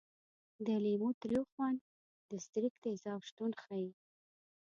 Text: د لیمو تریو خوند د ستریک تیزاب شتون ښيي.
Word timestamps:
د 0.65 0.67
لیمو 0.83 1.09
تریو 1.21 1.43
خوند 1.51 1.79
د 2.29 2.31
ستریک 2.45 2.73
تیزاب 2.83 3.21
شتون 3.29 3.51
ښيي. 3.61 3.89